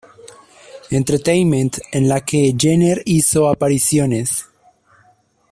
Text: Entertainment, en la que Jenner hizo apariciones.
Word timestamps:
Entertainment, 0.99 1.77
en 1.99 2.07
la 2.13 2.21
que 2.21 2.55
Jenner 2.59 3.03
hizo 3.05 3.47
apariciones. 3.49 4.47